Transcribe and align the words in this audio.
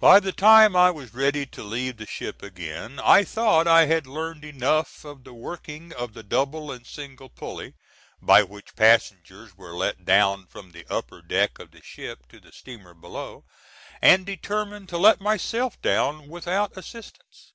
By 0.00 0.20
the 0.20 0.32
time 0.32 0.74
I 0.74 0.90
was 0.90 1.12
ready 1.12 1.44
to 1.44 1.62
leave 1.62 1.98
the 1.98 2.06
ship 2.06 2.42
again 2.42 2.98
I 2.98 3.24
thought 3.24 3.68
I 3.68 3.84
had 3.84 4.06
learned 4.06 4.42
enough 4.42 5.04
of 5.04 5.22
the 5.24 5.34
working 5.34 5.92
of 5.92 6.14
the 6.14 6.22
double 6.22 6.72
and 6.72 6.86
single 6.86 7.28
pulley, 7.28 7.74
by 8.22 8.42
which 8.42 8.74
passengers 8.74 9.54
were 9.54 9.74
let 9.74 10.06
down 10.06 10.46
from 10.46 10.70
the 10.72 10.86
upper 10.88 11.20
deck 11.20 11.58
of 11.58 11.72
the 11.72 11.82
ship 11.82 12.26
to 12.28 12.40
the 12.40 12.52
steamer 12.52 12.94
below, 12.94 13.44
and 14.00 14.24
determined 14.24 14.88
to 14.88 14.96
let 14.96 15.20
myself 15.20 15.78
down 15.82 16.26
without 16.26 16.74
assistance. 16.74 17.52